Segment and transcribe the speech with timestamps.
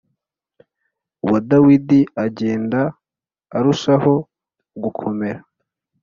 [1.29, 2.81] wa Dawidi agenda
[3.57, 4.15] arusha ho
[4.81, 5.39] gukomera